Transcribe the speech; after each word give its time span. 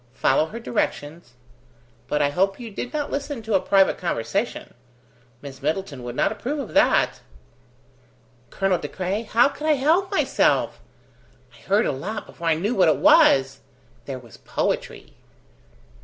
Follow 0.15 0.47
her 0.47 0.59
directions. 0.59 1.33
But 2.07 2.23
I 2.23 2.29
hope 2.31 2.59
you 2.59 2.71
did 2.71 2.91
not 2.91 3.11
listen 3.11 3.43
to 3.43 3.53
a 3.53 3.59
private 3.59 3.99
conversation. 3.99 4.73
Miss 5.43 5.61
Middleton 5.61 6.01
would 6.01 6.15
not 6.15 6.31
approve 6.31 6.57
of 6.57 6.73
that." 6.73 7.19
"Colonel 8.49 8.79
De 8.79 8.87
Craye, 8.87 9.21
how 9.21 9.47
could 9.49 9.67
I 9.67 9.73
help 9.73 10.09
myself? 10.09 10.79
I 11.55 11.61
heard 11.67 11.85
a 11.85 11.91
lot 11.91 12.25
before 12.25 12.47
I 12.47 12.55
knew 12.55 12.73
what 12.73 12.89
it 12.89 12.97
was. 12.97 13.59
There 14.05 14.17
was 14.17 14.37
poetry!" 14.37 15.13